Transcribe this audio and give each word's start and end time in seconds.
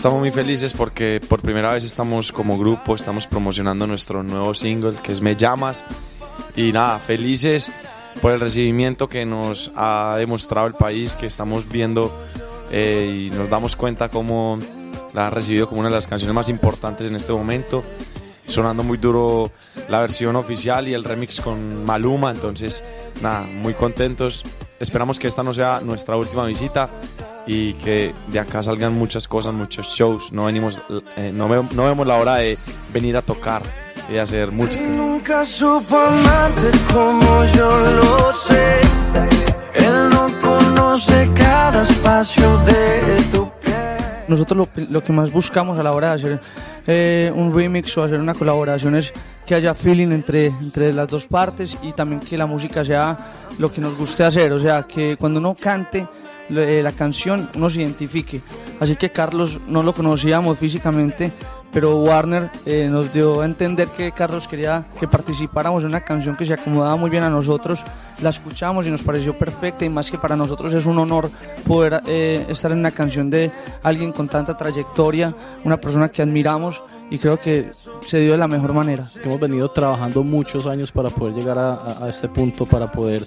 estamos 0.00 0.20
muy 0.20 0.30
felices 0.30 0.72
porque 0.72 1.20
por 1.28 1.42
primera 1.42 1.74
vez 1.74 1.84
estamos 1.84 2.32
como 2.32 2.56
grupo, 2.56 2.94
estamos 2.94 3.26
promocionando 3.26 3.86
nuestro 3.86 4.22
nuevo 4.22 4.54
single 4.54 4.94
que 5.02 5.12
es 5.12 5.20
Me 5.20 5.36
Llamas. 5.36 5.84
Y 6.56 6.72
nada, 6.72 6.98
felices 7.00 7.70
por 8.22 8.32
el 8.32 8.40
recibimiento 8.40 9.10
que 9.10 9.26
nos 9.26 9.70
ha 9.76 10.14
demostrado 10.16 10.66
el 10.68 10.72
país, 10.72 11.16
que 11.16 11.26
estamos 11.26 11.68
viendo 11.68 12.10
eh, 12.70 13.26
y 13.28 13.30
nos 13.36 13.50
damos 13.50 13.76
cuenta 13.76 14.08
cómo 14.08 14.58
la 15.12 15.26
han 15.26 15.32
recibido 15.34 15.68
como 15.68 15.80
una 15.80 15.90
de 15.90 15.96
las 15.96 16.06
canciones 16.06 16.34
más 16.34 16.48
importantes 16.48 17.06
en 17.06 17.14
este 17.14 17.34
momento. 17.34 17.84
Sonando 18.46 18.82
muy 18.82 18.96
duro 18.96 19.52
la 19.90 20.00
versión 20.00 20.34
oficial 20.34 20.88
y 20.88 20.94
el 20.94 21.04
remix 21.04 21.42
con 21.42 21.84
Maluma, 21.84 22.30
entonces 22.30 22.82
nada, 23.20 23.42
muy 23.42 23.74
contentos. 23.74 24.44
Esperamos 24.78 25.18
que 25.18 25.28
esta 25.28 25.42
no 25.42 25.52
sea 25.52 25.82
nuestra 25.84 26.16
última 26.16 26.46
visita 26.46 26.88
y 27.52 27.72
que 27.74 28.14
de 28.28 28.38
acá 28.38 28.62
salgan 28.62 28.92
muchas 28.94 29.26
cosas, 29.26 29.52
muchos 29.52 29.88
shows. 29.88 30.32
No, 30.32 30.44
venimos, 30.44 30.78
eh, 31.16 31.32
no, 31.34 31.48
ve- 31.48 31.64
no 31.74 31.84
vemos 31.84 32.06
la 32.06 32.14
hora 32.16 32.36
de 32.36 32.56
venir 32.94 33.16
a 33.16 33.22
tocar 33.22 33.60
y 34.08 34.12
de 34.12 34.20
hacer 34.20 34.52
música. 34.52 34.80
Nunca 34.84 35.44
supo 35.44 35.96
amarte 35.96 36.70
como 36.92 37.44
yo 37.46 37.76
lo 37.90 38.32
sé. 38.34 38.76
Él 39.74 40.10
no 40.10 40.28
conoce 40.40 41.28
cada 41.34 41.82
espacio 41.82 42.56
de 42.58 43.16
tu 43.32 43.50
piel. 43.64 43.96
Nosotros 44.28 44.56
lo, 44.56 44.84
lo 44.90 45.02
que 45.02 45.12
más 45.12 45.32
buscamos 45.32 45.76
a 45.76 45.82
la 45.82 45.92
hora 45.92 46.10
de 46.10 46.14
hacer 46.14 46.40
eh, 46.86 47.32
un 47.34 47.52
remix 47.52 47.98
o 47.98 48.04
hacer 48.04 48.20
una 48.20 48.34
colaboración 48.34 48.94
es 48.94 49.12
que 49.44 49.56
haya 49.56 49.74
feeling 49.74 50.12
entre, 50.12 50.46
entre 50.46 50.92
las 50.92 51.08
dos 51.08 51.26
partes 51.26 51.76
y 51.82 51.90
también 51.92 52.20
que 52.20 52.38
la 52.38 52.46
música 52.46 52.84
sea 52.84 53.18
lo 53.58 53.72
que 53.72 53.80
nos 53.80 53.96
guste 53.98 54.22
hacer, 54.22 54.52
o 54.52 54.60
sea, 54.60 54.84
que 54.84 55.16
cuando 55.18 55.40
uno 55.40 55.56
cante 55.60 56.06
la 56.50 56.92
canción 56.92 57.48
uno 57.54 57.70
se 57.70 57.80
identifique. 57.80 58.42
Así 58.80 58.96
que 58.96 59.10
Carlos 59.10 59.60
no 59.66 59.82
lo 59.82 59.92
conocíamos 59.92 60.58
físicamente, 60.58 61.32
pero 61.72 61.96
Warner 62.00 62.50
eh, 62.66 62.88
nos 62.90 63.12
dio 63.12 63.40
a 63.40 63.44
entender 63.44 63.88
que 63.88 64.10
Carlos 64.12 64.48
quería 64.48 64.86
que 64.98 65.06
participáramos 65.06 65.82
en 65.82 65.90
una 65.90 66.00
canción 66.00 66.36
que 66.36 66.44
se 66.44 66.54
acomodaba 66.54 66.96
muy 66.96 67.10
bien 67.10 67.22
a 67.22 67.30
nosotros. 67.30 67.84
La 68.20 68.30
escuchamos 68.30 68.86
y 68.86 68.90
nos 68.90 69.02
pareció 69.02 69.36
perfecta 69.38 69.84
y 69.84 69.88
más 69.88 70.10
que 70.10 70.18
para 70.18 70.36
nosotros 70.36 70.72
es 70.74 70.86
un 70.86 70.98
honor 70.98 71.30
poder 71.66 72.02
eh, 72.06 72.44
estar 72.48 72.72
en 72.72 72.78
una 72.78 72.90
canción 72.90 73.30
de 73.30 73.52
alguien 73.82 74.12
con 74.12 74.28
tanta 74.28 74.56
trayectoria, 74.56 75.34
una 75.64 75.76
persona 75.76 76.08
que 76.08 76.22
admiramos 76.22 76.82
y 77.10 77.18
creo 77.18 77.38
que 77.38 77.72
se 78.06 78.18
dio 78.20 78.32
de 78.32 78.38
la 78.38 78.48
mejor 78.48 78.72
manera. 78.72 79.08
hemos 79.22 79.40
venido 79.40 79.68
trabajando 79.70 80.22
muchos 80.22 80.66
años 80.66 80.92
para 80.92 81.10
poder 81.10 81.34
llegar 81.34 81.58
a, 81.58 82.08
este 82.08 82.28
punto, 82.28 82.66
para 82.66 82.90
poder 82.90 83.26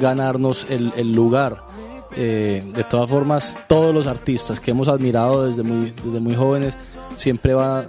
ganarnos 0.00 0.66
el 0.68 1.12
lugar. 1.12 1.68
Eh, 2.16 2.64
de 2.74 2.84
todas 2.84 3.08
formas, 3.08 3.58
todos 3.68 3.94
los 3.94 4.06
artistas 4.06 4.60
que 4.60 4.70
hemos 4.70 4.88
admirado 4.88 5.46
desde 5.46 5.62
muy, 5.62 5.92
desde 6.04 6.20
muy 6.20 6.34
jóvenes, 6.34 6.76
siempre 7.14 7.54
va, 7.54 7.84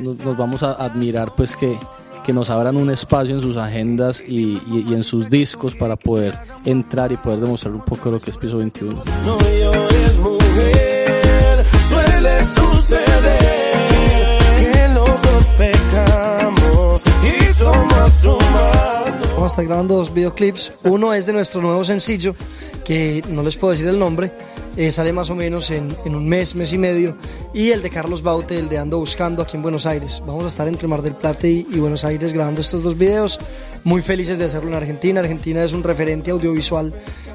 nos, 0.00 0.36
vamos 0.36 0.62
a 0.62 0.72
admirar 0.72 1.34
pues 1.34 1.56
que, 1.56 1.78
que 2.24 2.32
nos 2.32 2.50
abran 2.50 2.76
un 2.76 2.90
espacio 2.90 3.34
en 3.34 3.40
sus 3.40 3.56
agendas 3.56 4.22
y, 4.26 4.60
y- 4.70 4.94
en 4.94 5.04
sus 5.04 5.28
discos 5.30 5.74
para 5.74 5.96
poder 5.96 6.36
entrar 6.64 7.12
y 7.12 7.16
poder 7.16 7.40
demostrar 7.40 7.74
un 7.74 7.84
poco 7.84 8.10
lo 8.10 8.20
que 8.20 8.30
es 8.30 8.36
Piso 8.36 8.58
21. 8.58 9.02
No 9.24 9.38
llores, 9.40 10.16
mujer. 10.18 11.64
Suele 11.88 12.46
suceder 12.56 14.38
que 14.72 14.88
los 14.94 15.22
dos 15.22 15.46
pecamos 15.58 17.00
y 17.24 17.52
somos. 17.54 18.39
Vamos 19.40 19.52
a 19.52 19.54
estar 19.54 19.64
grabando 19.64 19.96
dos 19.96 20.12
videoclips. 20.12 20.70
Uno 20.84 21.14
es 21.14 21.24
de 21.24 21.32
nuestro 21.32 21.62
nuevo 21.62 21.82
sencillo, 21.82 22.34
que 22.84 23.24
no 23.30 23.42
les 23.42 23.56
puedo 23.56 23.72
decir 23.72 23.88
el 23.88 23.98
nombre. 23.98 24.30
eh, 24.76 24.92
sale 24.92 25.14
más 25.14 25.30
o 25.30 25.34
menos 25.34 25.70
en, 25.70 25.96
un 26.04 26.28
mes, 26.28 26.54
mes 26.54 26.74
y 26.74 26.78
medio. 26.78 27.16
Y 27.54 27.70
el 27.70 27.80
de 27.80 27.88
Carlos 27.88 28.22
Baute, 28.22 28.58
el 28.58 28.68
de 28.68 28.76
Ando 28.76 28.98
Buscando 28.98 29.40
aquí 29.40 29.56
en 29.56 29.62
Buenos 29.62 29.86
Aires. 29.86 30.22
Vamos 30.26 30.44
a 30.44 30.48
estar 30.48 30.68
entre 30.68 30.86
Mar 30.88 31.00
del 31.00 31.14
Plata 31.14 31.46
y 31.46 31.64
Buenos 31.78 32.04
Aires 32.04 32.34
grabando 32.34 32.60
estos 32.60 32.82
dos 32.82 32.98
videos. 32.98 33.40
Muy 33.84 34.02
felices 34.02 34.38
de 34.38 34.44
hacerlo 34.44 34.68
en 34.68 34.74
Argentina. 34.74 35.20
Argentina 35.20 35.64
es 35.64 35.72
un 35.72 35.82
referente 35.82 36.30
audiovisual 36.30 36.92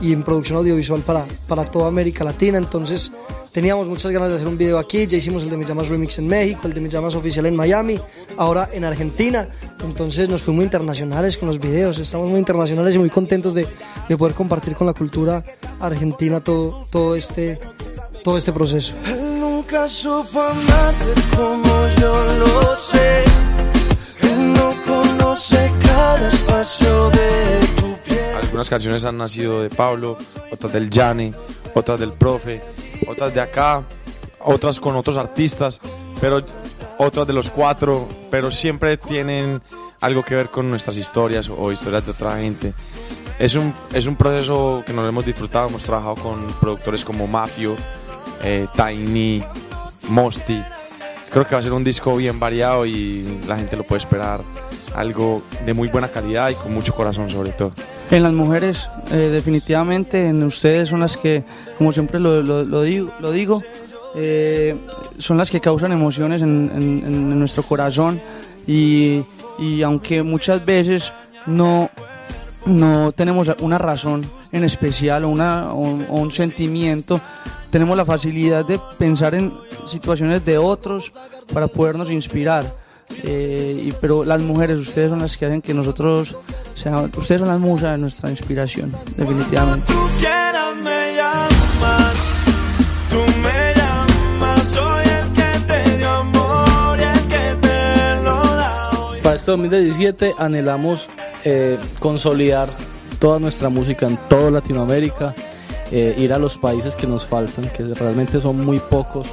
y 0.00 0.12
en 0.12 0.22
producción 0.22 0.58
audiovisual 0.58 1.00
para, 1.00 1.26
para 1.48 1.64
toda 1.64 1.88
América 1.88 2.24
Latina. 2.24 2.58
Entonces 2.58 3.10
teníamos 3.52 3.88
muchas 3.88 4.12
ganas 4.12 4.28
de 4.28 4.34
hacer 4.36 4.48
un 4.48 4.58
video 4.58 4.78
aquí. 4.78 5.06
Ya 5.06 5.16
hicimos 5.16 5.42
el 5.44 5.50
de 5.50 5.56
Me 5.56 5.64
Llamas 5.64 5.88
Remix 5.88 6.18
en 6.18 6.26
México, 6.26 6.62
el 6.64 6.74
de 6.74 6.80
Me 6.80 6.88
Llamas 6.88 7.14
Oficial 7.14 7.46
en 7.46 7.56
Miami, 7.56 7.98
ahora 8.36 8.68
en 8.72 8.84
Argentina. 8.84 9.48
Entonces 9.82 10.28
nos 10.28 10.42
fuimos 10.42 10.64
internacionales 10.64 11.38
con 11.38 11.48
los 11.48 11.58
videos. 11.58 11.98
Estamos 11.98 12.28
muy 12.28 12.38
internacionales 12.38 12.94
y 12.94 12.98
muy 12.98 13.10
contentos 13.10 13.54
de, 13.54 13.66
de 14.08 14.16
poder 14.16 14.34
compartir 14.34 14.74
con 14.74 14.86
la 14.86 14.92
cultura 14.92 15.42
argentina 15.80 16.42
todo, 16.44 16.86
todo, 16.90 17.16
este, 17.16 17.58
todo 18.22 18.36
este 18.36 18.52
proceso. 18.52 18.92
Él 19.06 19.40
nunca 19.40 19.88
supo 19.88 20.40
amarte 20.40 21.20
como 21.34 21.88
yo 21.98 22.34
lo 22.34 22.76
sé. 22.76 23.15
Algunas 28.66 28.82
canciones 28.82 29.04
han 29.04 29.16
nacido 29.16 29.62
de 29.62 29.70
Pablo, 29.70 30.18
otras 30.50 30.72
del 30.72 30.90
Yane, 30.90 31.32
otras 31.72 32.00
del 32.00 32.12
Profe, 32.12 32.60
otras 33.06 33.32
de 33.32 33.40
acá, 33.40 33.84
otras 34.40 34.80
con 34.80 34.96
otros 34.96 35.16
artistas, 35.18 35.80
pero 36.20 36.44
otras 36.98 37.28
de 37.28 37.32
los 37.32 37.48
cuatro, 37.48 38.08
pero 38.28 38.50
siempre 38.50 38.96
tienen 38.96 39.62
algo 40.00 40.24
que 40.24 40.34
ver 40.34 40.48
con 40.48 40.68
nuestras 40.68 40.96
historias 40.96 41.48
o 41.48 41.70
historias 41.70 42.06
de 42.06 42.10
otra 42.10 42.38
gente. 42.38 42.74
Es 43.38 43.54
un, 43.54 43.72
es 43.92 44.08
un 44.08 44.16
proceso 44.16 44.82
que 44.84 44.92
nos 44.92 45.08
hemos 45.08 45.24
disfrutado, 45.24 45.68
hemos 45.68 45.84
trabajado 45.84 46.16
con 46.16 46.44
productores 46.60 47.04
como 47.04 47.28
Mafio, 47.28 47.76
eh, 48.42 48.66
Tiny, 48.74 49.44
Mosti. 50.08 50.60
Creo 51.30 51.46
que 51.46 51.54
va 51.54 51.60
a 51.60 51.62
ser 51.62 51.72
un 51.72 51.84
disco 51.84 52.16
bien 52.16 52.40
variado 52.40 52.84
y 52.84 53.22
la 53.46 53.54
gente 53.54 53.76
lo 53.76 53.84
puede 53.84 53.98
esperar. 53.98 54.42
Algo 54.96 55.42
de 55.64 55.72
muy 55.72 55.86
buena 55.86 56.08
calidad 56.08 56.50
y 56.50 56.56
con 56.56 56.74
mucho 56.74 56.96
corazón 56.96 57.30
sobre 57.30 57.52
todo. 57.52 57.70
En 58.10 58.22
las 58.22 58.32
mujeres, 58.32 58.88
eh, 59.10 59.16
definitivamente, 59.32 60.28
en 60.28 60.42
ustedes 60.44 60.88
son 60.88 61.00
las 61.00 61.16
que, 61.16 61.42
como 61.76 61.92
siempre 61.92 62.20
lo, 62.20 62.42
digo, 62.82 63.12
lo 63.20 63.30
digo 63.32 63.62
eh, 64.14 64.76
son 65.18 65.36
las 65.36 65.50
que 65.50 65.60
causan 65.60 65.92
emociones 65.92 66.40
en, 66.40 67.38
nuestro 67.38 67.62
corazón 67.64 68.20
y, 68.66 69.22
y 69.58 69.82
aunque 69.82 70.22
muchas 70.22 70.64
veces 70.64 71.12
no, 71.46 71.90
no 72.64 73.12
tenemos 73.12 73.50
una 73.60 73.76
razón 73.78 74.24
en 74.52 74.64
especial 74.64 75.24
o, 75.24 75.28
una, 75.28 75.72
un- 75.72 76.30
sentimiento, 76.30 77.20
tenemos 77.70 77.96
la 77.96 78.04
facilidad 78.04 78.64
de 78.64 78.80
pensar 78.98 79.34
en 79.34 79.52
situaciones 79.86 80.44
de 80.44 80.58
otros 80.58 81.12
para 81.52 81.66
podernos 81.66 82.10
inspirar. 82.10 82.72
Eh, 83.22 83.92
pero 84.00 84.24
las 84.24 84.40
mujeres, 84.40 84.78
ustedes 84.80 85.10
son 85.10 85.20
las 85.20 85.36
que 85.36 85.46
hacen 85.46 85.62
que 85.62 85.74
nosotros, 85.74 86.34
sea, 86.76 87.00
ustedes 87.00 87.40
son 87.40 87.48
las 87.48 87.60
musas 87.60 87.92
de 87.92 87.98
nuestra 87.98 88.30
inspiración, 88.30 88.92
definitivamente. 89.16 89.86
Tú 89.86 90.08
quieras 90.18 90.76
me 90.82 91.16
llamas, 91.16 92.14
tú 93.10 93.18
me 93.42 93.74
llamas, 93.74 94.66
soy 94.68 95.04
el 95.04 95.32
que 95.32 95.58
te 95.66 95.96
dio 95.96 96.10
amor 96.10 96.98
y 96.98 97.02
el 97.02 97.28
que 97.28 97.68
te 97.68 98.22
lo 98.22 98.34
da 98.56 98.90
hoy. 98.90 99.18
Para 99.22 99.36
este 99.36 99.50
2017 99.50 100.34
anhelamos 100.38 101.08
eh, 101.44 101.78
consolidar 102.00 102.68
toda 103.18 103.38
nuestra 103.38 103.68
música 103.68 104.06
en 104.06 104.16
toda 104.28 104.50
Latinoamérica, 104.50 105.34
eh, 105.90 106.14
ir 106.18 106.32
a 106.32 106.38
los 106.38 106.58
países 106.58 106.94
que 106.94 107.06
nos 107.06 107.24
faltan, 107.24 107.68
que 107.70 107.84
realmente 107.84 108.40
son 108.40 108.64
muy 108.64 108.78
pocos, 108.78 109.28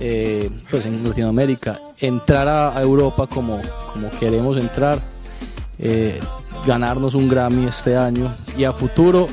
eh, 0.00 0.48
pues 0.70 0.86
en 0.86 1.06
Latinoamérica, 1.06 1.78
entrar 1.98 2.48
a, 2.48 2.76
a 2.76 2.82
Europa 2.82 3.26
como, 3.26 3.60
como 3.92 4.10
queremos 4.10 4.56
entrar, 4.56 5.00
eh, 5.78 6.18
ganarnos 6.66 7.14
un 7.14 7.28
Grammy 7.28 7.66
este 7.66 7.96
año 7.96 8.34
y 8.58 8.64
a 8.64 8.72
futuro 8.72 9.28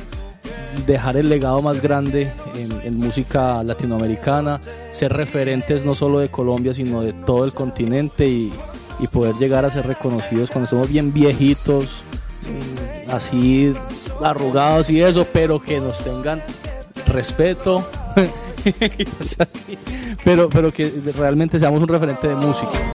dejar 0.86 1.16
el 1.16 1.28
legado 1.28 1.62
más 1.62 1.80
grande 1.80 2.32
en, 2.56 2.98
música 2.98 3.62
latinoamericana, 3.62 4.60
ser 4.90 5.12
referentes 5.12 5.84
no 5.84 5.94
solo 5.94 6.20
de 6.20 6.30
Colombia, 6.30 6.72
sino 6.72 7.02
de 7.02 7.12
todo 7.12 7.44
el 7.44 7.52
continente 7.52 8.26
y, 8.26 8.52
y 8.98 9.06
poder 9.08 9.34
llegar 9.36 9.64
a 9.64 9.70
ser 9.70 9.86
reconocidos 9.86 10.50
cuando 10.50 10.64
estemos 10.64 10.88
bien 10.88 11.12
viejitos, 11.12 12.02
así 13.08 13.74
arrugados 14.22 14.90
y 14.90 15.02
eso, 15.02 15.26
pero 15.32 15.60
que 15.60 15.80
nos 15.80 15.98
tengan 15.98 16.42
respeto, 17.06 17.86
pero, 20.24 20.48
pero 20.48 20.72
que 20.72 20.92
realmente 21.16 21.58
seamos 21.58 21.80
un 21.80 21.88
referente 21.88 22.28
de 22.28 22.36
música. 22.36 22.78